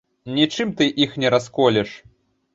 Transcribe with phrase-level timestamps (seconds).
[0.37, 1.95] Нічым ты іх не расколеш.